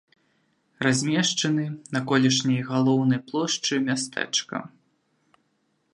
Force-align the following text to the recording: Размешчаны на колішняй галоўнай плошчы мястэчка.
Размешчаны 0.85 1.65
на 1.97 2.01
колішняй 2.11 2.61
галоўнай 2.71 3.19
плошчы 3.31 3.75
мястэчка. 3.91 4.57